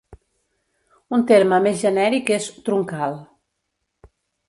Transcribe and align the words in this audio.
Un 1.17 1.27
terme 1.33 1.61
més 1.67 1.79
genèric 1.85 2.35
és 2.41 2.51
"troncal". 2.71 3.19